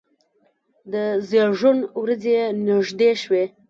د 0.91 0.93
زیږون 1.29 1.77
ورځې 2.01 2.31
یې 2.37 2.45
نږدې 2.67 3.11
شوې. 3.21 3.43